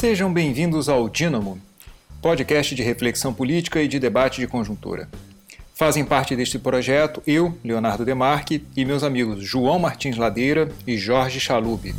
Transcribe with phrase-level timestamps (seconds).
[0.00, 1.60] Sejam bem-vindos ao Dínamo,
[2.22, 5.10] podcast de reflexão política e de debate de conjuntura.
[5.74, 11.38] Fazem parte deste projeto eu, Leonardo Demarque, e meus amigos João Martins Ladeira e Jorge
[11.38, 11.94] Chalub.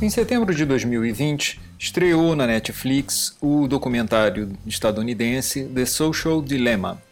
[0.00, 7.02] Em setembro de 2020, estreou na Netflix o documentário estadunidense The Social Dilemma,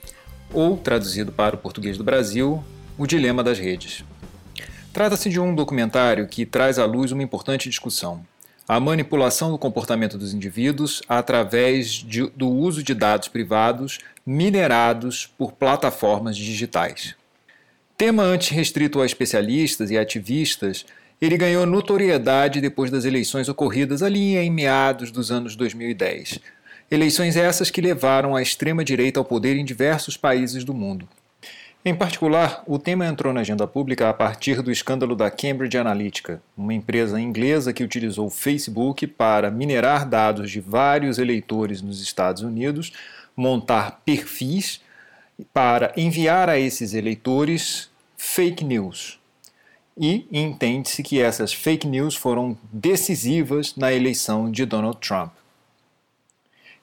[0.50, 2.64] ou, traduzido para o português do Brasil,
[2.96, 4.02] O Dilema das Redes.
[4.94, 8.24] Trata-se de um documentário que traz à luz uma importante discussão:
[8.68, 15.50] a manipulação do comportamento dos indivíduos através de, do uso de dados privados minerados por
[15.50, 17.16] plataformas digitais.
[17.98, 20.86] Tema antes restrito a especialistas e ativistas,
[21.20, 26.38] ele ganhou notoriedade depois das eleições ocorridas ali em meados dos anos 2010.
[26.88, 31.08] Eleições essas que levaram a extrema-direita ao poder em diversos países do mundo.
[31.86, 36.40] Em particular, o tema entrou na agenda pública a partir do escândalo da Cambridge Analytica,
[36.56, 42.40] uma empresa inglesa que utilizou o Facebook para minerar dados de vários eleitores nos Estados
[42.40, 42.90] Unidos,
[43.36, 44.80] montar perfis
[45.52, 49.20] para enviar a esses eleitores fake news.
[49.94, 55.32] E entende-se que essas fake news foram decisivas na eleição de Donald Trump.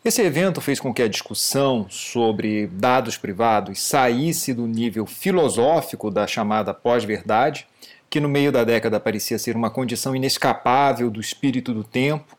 [0.04, 6.26] Esse evento fez com que a discussão sobre dados privados saísse do nível filosófico da
[6.26, 7.68] chamada pós-verdade,
[8.10, 12.36] que no meio da década parecia ser uma condição inescapável do espírito do tempo,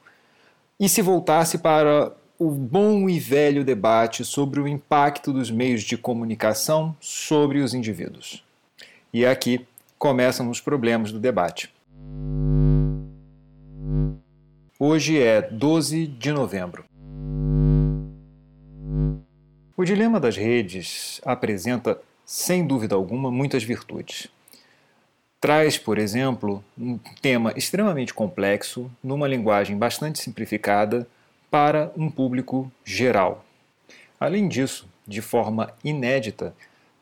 [0.79, 5.97] e se voltasse para o bom e velho debate sobre o impacto dos meios de
[5.97, 8.43] comunicação sobre os indivíduos.
[9.15, 9.65] E aqui
[9.97, 11.73] começam os problemas do debate.
[14.81, 16.92] Hoje é 12 de novembro.
[19.83, 24.29] O dilema das redes apresenta, sem dúvida alguma, muitas virtudes.
[25.41, 31.05] Traz, por exemplo, um tema extremamente complexo, numa linguagem bastante simplificada,
[31.51, 33.45] para um público geral.
[34.21, 36.55] Além disso, de forma inédita,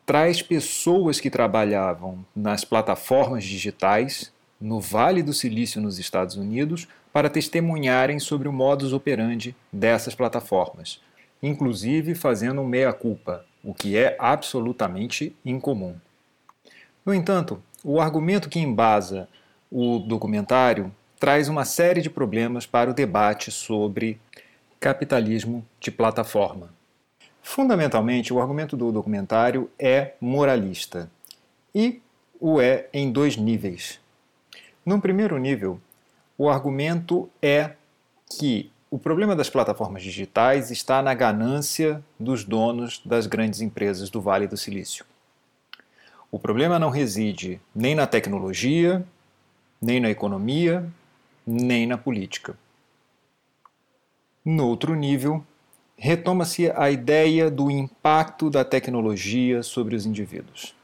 [0.03, 7.29] traz pessoas que trabalhavam nas plataformas digitais no Vale do Silício, nos Estados Unidos, para
[7.29, 10.99] testemunharem sobre o modus operandi dessas plataformas
[11.41, 15.95] inclusive fazendo meia-culpa, o que é absolutamente incomum.
[17.05, 19.27] No entanto, o argumento que embasa
[19.71, 24.19] o documentário traz uma série de problemas para o debate sobre
[24.79, 26.73] capitalismo de plataforma.
[27.41, 31.09] Fundamentalmente, o argumento do documentário é moralista
[31.73, 32.01] e
[32.39, 33.99] o é em dois níveis.
[34.85, 35.79] No primeiro nível,
[36.37, 37.71] o argumento é
[38.37, 44.19] que o problema das plataformas digitais está na ganância dos donos das grandes empresas do
[44.19, 45.05] Vale do Silício.
[46.29, 49.01] O problema não reside nem na tecnologia,
[49.81, 50.85] nem na economia,
[51.47, 52.53] nem na política.
[54.43, 55.41] No outro nível,
[55.95, 60.75] retoma-se a ideia do impacto da tecnologia sobre os indivíduos.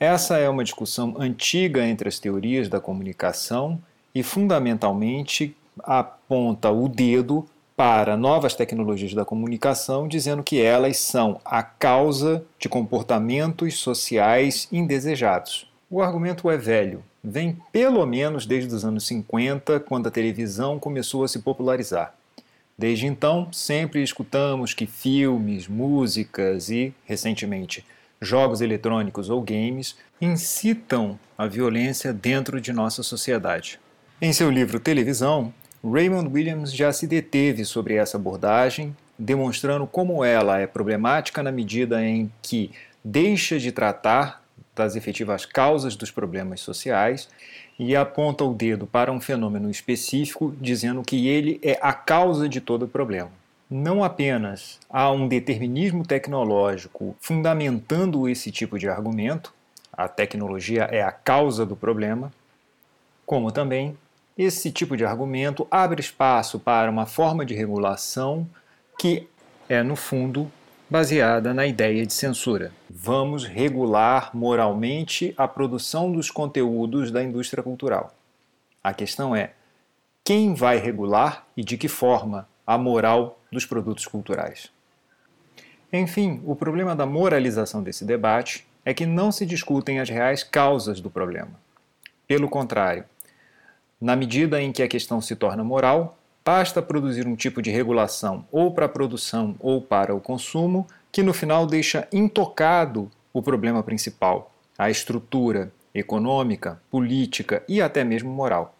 [0.00, 3.80] Essa é uma discussão antiga entre as teorias da comunicação
[4.12, 11.62] e, fundamentalmente, aponta o dedo para novas tecnologias da comunicação, dizendo que elas são a
[11.62, 15.66] causa de comportamentos sociais indesejados.
[15.88, 21.24] O argumento é velho, vem pelo menos desde os anos 50, quando a televisão começou
[21.24, 22.14] a se popularizar.
[22.76, 27.84] Desde então, sempre escutamos que filmes, músicas e, recentemente,
[28.20, 33.80] jogos eletrônicos ou games incitam a violência dentro de nossa sociedade.
[34.20, 35.52] Em seu livro Televisão,
[35.82, 42.04] Raymond Williams já se deteve sobre essa abordagem, demonstrando como ela é problemática na medida
[42.04, 42.70] em que
[43.02, 44.42] deixa de tratar
[44.76, 47.28] das efetivas causas dos problemas sociais
[47.78, 52.60] e aponta o dedo para um fenômeno específico, dizendo que ele é a causa de
[52.60, 53.30] todo o problema.
[53.70, 59.54] Não apenas há um determinismo tecnológico fundamentando esse tipo de argumento,
[59.92, 62.30] a tecnologia é a causa do problema,
[63.24, 63.96] como também
[64.42, 68.48] esse tipo de argumento abre espaço para uma forma de regulação
[68.98, 69.28] que
[69.68, 70.50] é, no fundo,
[70.88, 72.72] baseada na ideia de censura.
[72.88, 78.14] Vamos regular moralmente a produção dos conteúdos da indústria cultural.
[78.82, 79.52] A questão é:
[80.24, 84.70] quem vai regular e de que forma a moral dos produtos culturais?
[85.92, 90.98] Enfim, o problema da moralização desse debate é que não se discutem as reais causas
[91.00, 91.52] do problema.
[92.26, 93.04] Pelo contrário,
[94.00, 98.46] na medida em que a questão se torna moral, basta produzir um tipo de regulação
[98.50, 103.82] ou para a produção ou para o consumo que no final deixa intocado o problema
[103.82, 108.74] principal, a estrutura, econômica, política e até mesmo moral.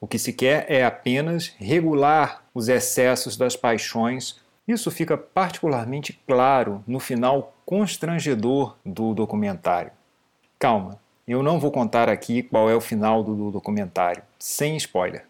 [0.00, 4.36] O que se quer é apenas regular os excessos das paixões.
[4.66, 9.92] Isso fica particularmente claro no final constrangedor do documentário.
[10.58, 15.24] Calma, eu não vou contar aqui qual é o final do documentário, sem spoiler.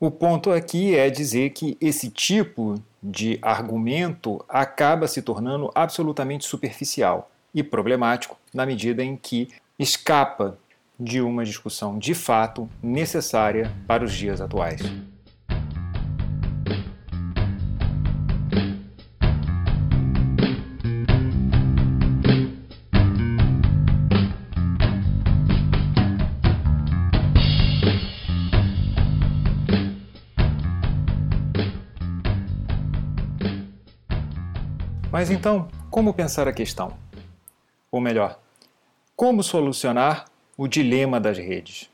[0.00, 7.30] O ponto aqui é dizer que esse tipo de argumento acaba se tornando absolutamente superficial
[7.54, 9.48] e problemático na medida em que
[9.78, 10.58] escapa
[10.98, 14.80] de uma discussão de fato necessária para os dias atuais.
[35.10, 36.92] Mas então, como pensar a questão?
[37.90, 38.38] Ou melhor,
[39.16, 41.88] como solucionar o dilema das redes?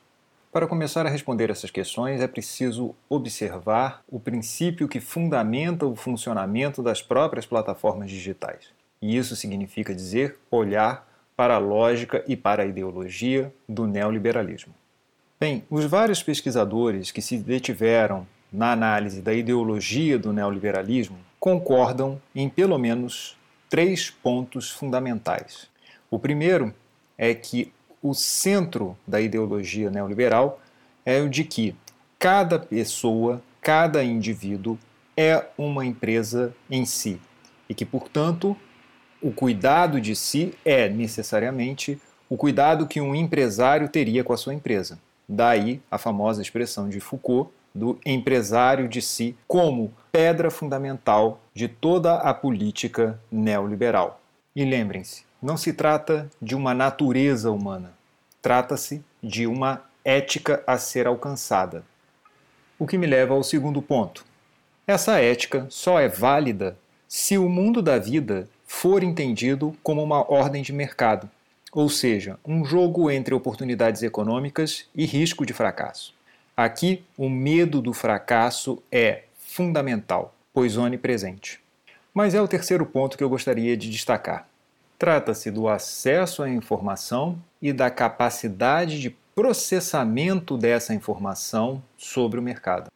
[0.52, 6.82] Para começar a responder essas questões, é preciso observar o princípio que fundamenta o funcionamento
[6.82, 8.66] das próprias plataformas digitais.
[9.00, 14.74] E isso significa dizer olhar para a lógica e para a ideologia do neoliberalismo.
[15.38, 22.48] Bem, os vários pesquisadores que se detiveram na análise da ideologia do neoliberalismo concordam em
[22.48, 23.36] pelo menos
[23.68, 25.68] três pontos fundamentais.
[26.10, 26.72] O primeiro
[27.18, 27.70] é que
[28.02, 30.58] o centro da ideologia neoliberal
[31.04, 31.76] é o de que
[32.18, 34.78] cada pessoa, cada indivíduo
[35.14, 37.20] é uma empresa em si
[37.68, 38.56] e que, portanto,
[39.20, 44.54] o cuidado de si é necessariamente o cuidado que um empresário teria com a sua
[44.54, 44.98] empresa.
[45.28, 52.14] Daí a famosa expressão de Foucault do empresário de si como pedra fundamental de toda
[52.14, 54.20] a política neoliberal.
[54.54, 57.92] E lembrem-se, não se trata de uma natureza humana,
[58.40, 61.84] trata-se de uma ética a ser alcançada.
[62.78, 64.24] O que me leva ao segundo ponto.
[64.86, 66.76] Essa ética só é válida
[67.08, 71.28] se o mundo da vida for entendido como uma ordem de mercado,
[71.72, 76.13] ou seja, um jogo entre oportunidades econômicas e risco de fracasso.
[76.56, 81.60] Aqui, o medo do fracasso é fundamental, pois onipresente.
[82.14, 84.46] Mas é o terceiro ponto que eu gostaria de destacar.
[84.96, 92.86] Trata-se do acesso à informação e da capacidade de processamento dessa informação sobre o mercado.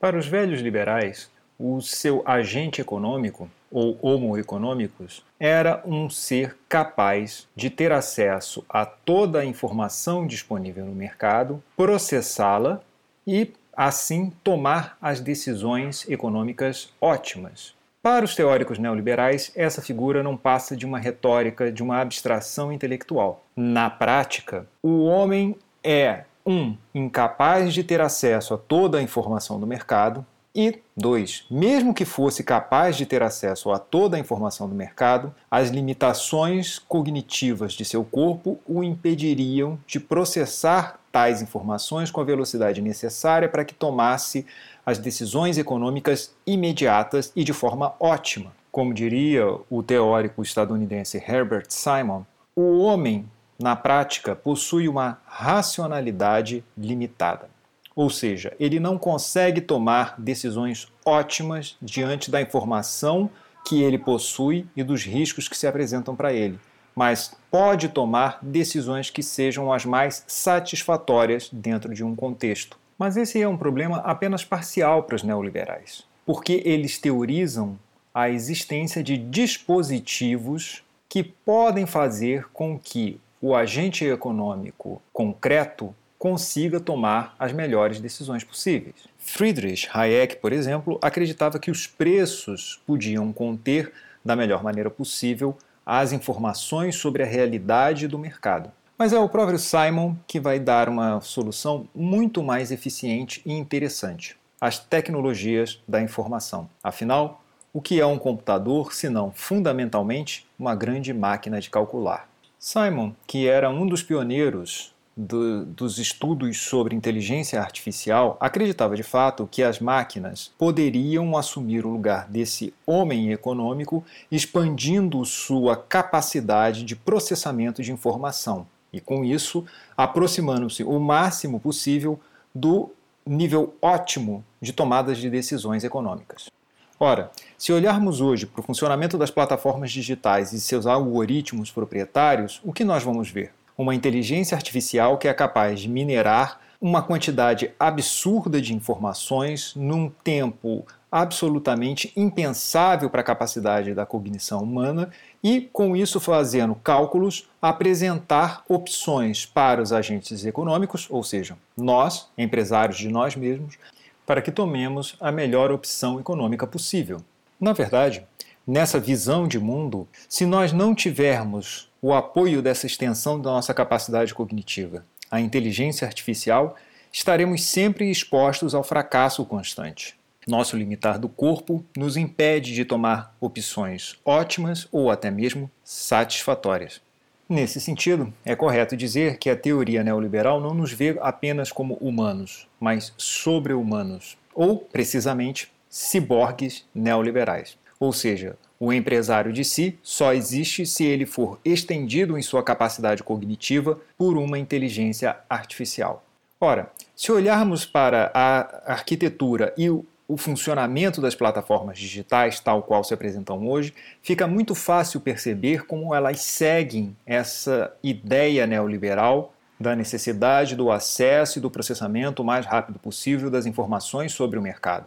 [0.00, 7.46] Para os velhos liberais, o seu agente econômico, ou homo econômicos, era um ser capaz
[7.54, 12.82] de ter acesso a toda a informação disponível no mercado, processá-la
[13.26, 17.74] e, assim, tomar as decisões econômicas ótimas.
[18.02, 23.42] Para os teóricos neoliberais, essa figura não passa de uma retórica, de uma abstração intelectual.
[23.56, 29.66] Na prática, o homem é, um, incapaz de ter acesso a toda a informação do
[29.66, 30.24] mercado,
[30.56, 35.34] e dois, mesmo que fosse capaz de ter acesso a toda a informação do mercado,
[35.50, 42.80] as limitações cognitivas de seu corpo o impediriam de processar tais informações com a velocidade
[42.80, 44.46] necessária para que tomasse
[44.84, 48.50] as decisões econômicas imediatas e de forma ótima.
[48.72, 52.22] Como diria o teórico estadunidense Herbert Simon,
[52.54, 53.28] o homem,
[53.58, 57.55] na prática, possui uma racionalidade limitada.
[57.96, 63.30] Ou seja, ele não consegue tomar decisões ótimas diante da informação
[63.66, 66.60] que ele possui e dos riscos que se apresentam para ele,
[66.94, 72.78] mas pode tomar decisões que sejam as mais satisfatórias dentro de um contexto.
[72.98, 77.78] Mas esse é um problema apenas parcial para os neoliberais, porque eles teorizam
[78.14, 87.34] a existência de dispositivos que podem fazer com que o agente econômico concreto consiga tomar
[87.38, 88.94] as melhores decisões possíveis.
[89.18, 93.92] Friedrich Hayek, por exemplo, acreditava que os preços podiam conter,
[94.24, 98.72] da melhor maneira possível, as informações sobre a realidade do mercado.
[98.98, 104.36] Mas é o próprio Simon que vai dar uma solução muito mais eficiente e interessante:
[104.60, 106.68] as tecnologias da informação.
[106.82, 107.42] Afinal,
[107.72, 112.26] o que é um computador se não, fundamentalmente, uma grande máquina de calcular?
[112.58, 119.48] Simon, que era um dos pioneiros do, dos estudos sobre inteligência artificial acreditava de fato
[119.50, 127.82] que as máquinas poderiam assumir o lugar desse homem econômico, expandindo sua capacidade de processamento
[127.82, 129.64] de informação e, com isso,
[129.96, 132.20] aproximando-se o máximo possível
[132.54, 132.90] do
[133.24, 136.50] nível ótimo de tomadas de decisões econômicas.
[136.98, 142.72] Ora, se olharmos hoje para o funcionamento das plataformas digitais e seus algoritmos proprietários, o
[142.72, 143.52] que nós vamos ver?
[143.76, 150.86] Uma inteligência artificial que é capaz de minerar uma quantidade absurda de informações num tempo
[151.10, 155.10] absolutamente impensável para a capacidade da cognição humana
[155.42, 162.98] e, com isso, fazendo cálculos, apresentar opções para os agentes econômicos, ou seja, nós, empresários
[162.98, 163.78] de nós mesmos,
[164.26, 167.22] para que tomemos a melhor opção econômica possível.
[167.58, 168.26] Na verdade,
[168.66, 174.32] nessa visão de mundo, se nós não tivermos o apoio dessa extensão da nossa capacidade
[174.32, 176.76] cognitiva, a inteligência artificial,
[177.12, 180.14] estaremos sempre expostos ao fracasso constante.
[180.46, 187.00] Nosso limitar do corpo nos impede de tomar opções ótimas ou até mesmo satisfatórias.
[187.48, 192.68] Nesse sentido, é correto dizer que a teoria neoliberal não nos vê apenas como humanos,
[192.78, 197.76] mas sobre-humanos, ou, precisamente, ciborgues neoliberais.
[197.98, 203.22] Ou seja, o empresário de si só existe se ele for estendido em sua capacidade
[203.22, 206.22] cognitiva por uma inteligência artificial.
[206.60, 209.88] Ora, se olharmos para a arquitetura e
[210.28, 216.14] o funcionamento das plataformas digitais, tal qual se apresentam hoje, fica muito fácil perceber como
[216.14, 222.98] elas seguem essa ideia neoliberal da necessidade do acesso e do processamento o mais rápido
[222.98, 225.06] possível das informações sobre o mercado.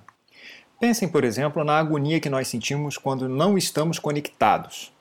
[0.79, 4.93] Pensem, por exemplo, na agonia que nós sentimos quando não estamos conectados.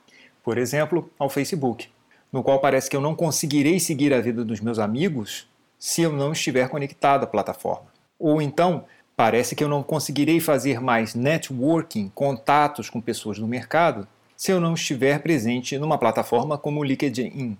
[0.43, 1.89] Por exemplo, ao Facebook,
[2.33, 5.47] no qual parece que eu não conseguirei seguir a vida dos meus amigos
[5.79, 7.87] se eu não estiver conectado à plataforma.
[8.19, 14.09] Ou então, parece que eu não conseguirei fazer mais networking, contatos com pessoas do mercado,
[14.37, 17.57] se eu não estiver presente numa plataforma como o LinkedIn.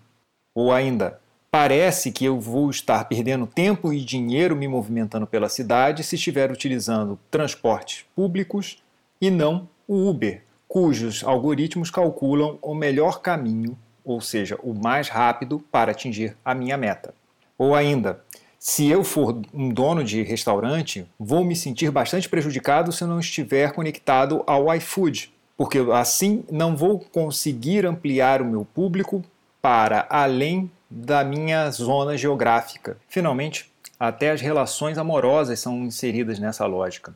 [0.57, 6.05] Ou ainda, Parece que eu vou estar perdendo tempo e dinheiro me movimentando pela cidade
[6.05, 8.83] se estiver utilizando transportes públicos
[9.19, 15.59] e não o Uber, cujos algoritmos calculam o melhor caminho, ou seja, o mais rápido
[15.73, 17.15] para atingir a minha meta.
[17.57, 18.23] Ou ainda,
[18.59, 23.21] se eu for um dono de restaurante, vou me sentir bastante prejudicado se eu não
[23.21, 29.25] estiver conectado ao iFood, porque assim não vou conseguir ampliar o meu público
[29.63, 32.97] para além da minha zona geográfica.
[33.09, 37.15] Finalmente, até as relações amorosas são inseridas nessa lógica.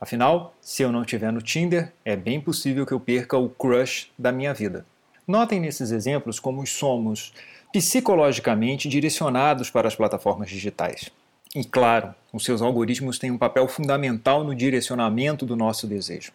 [0.00, 4.10] Afinal, se eu não estiver no Tinder, é bem possível que eu perca o crush
[4.16, 4.86] da minha vida.
[5.26, 7.32] Notem nesses exemplos como somos
[7.72, 11.10] psicologicamente direcionados para as plataformas digitais.
[11.54, 16.30] E claro, os seus algoritmos têm um papel fundamental no direcionamento do nosso desejo.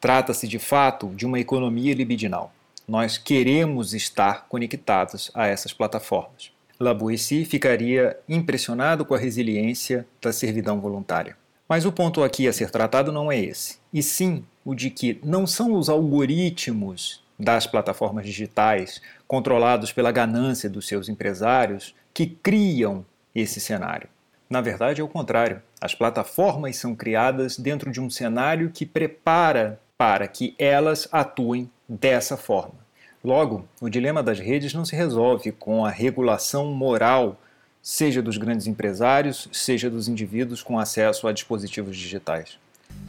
[0.00, 2.52] Trata-se de fato de uma economia libidinal.
[2.86, 6.52] Nós queremos estar conectados a essas plataformas.
[6.78, 11.36] Laboissy ficaria impressionado com a resiliência da servidão voluntária.
[11.68, 15.18] Mas o ponto aqui a ser tratado não é esse, e sim o de que
[15.24, 23.04] não são os algoritmos das plataformas digitais, controlados pela ganância dos seus empresários, que criam
[23.34, 24.08] esse cenário.
[24.48, 25.62] Na verdade, é o contrário.
[25.80, 32.36] As plataformas são criadas dentro de um cenário que prepara para que elas atuem dessa
[32.36, 32.84] forma.
[33.22, 37.40] Logo, o dilema das redes não se resolve com a regulação moral,
[37.82, 42.58] seja dos grandes empresários, seja dos indivíduos com acesso a dispositivos digitais.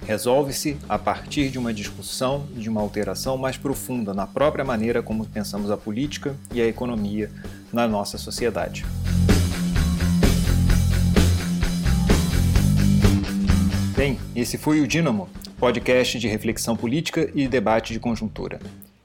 [0.05, 5.25] Resolve-se a partir de uma discussão de uma alteração mais profunda na própria maneira como
[5.25, 7.29] pensamos a política e a economia
[7.73, 8.85] na nossa sociedade.
[13.95, 15.29] Bem, esse foi o Dínamo,
[15.65, 18.59] podcast de reflexão política e debate de conjuntura.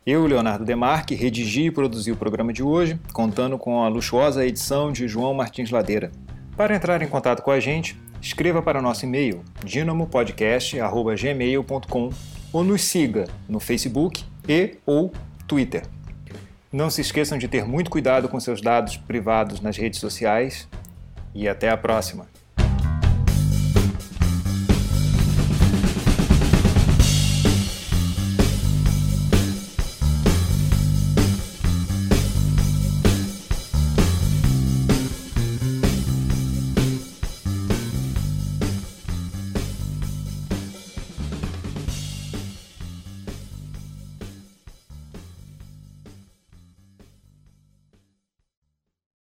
[0.04, 4.92] Eu, Leonardo Demarque, redigi e produzi o programa de hoje, contando com a luxuosa edição
[4.92, 6.12] de João Martins Ladeira.
[6.58, 12.10] Para entrar em contato com a gente, escreva para nosso e-mail dinamopodcast.gmail.com
[12.52, 15.14] ou nos siga no Facebook e ou
[15.48, 15.84] Twitter.
[16.70, 20.68] Não se esqueçam de ter muito cuidado com seus dados privados nas redes sociais
[21.34, 22.28] e até a próxima!